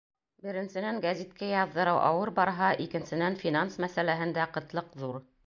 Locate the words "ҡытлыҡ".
4.59-4.91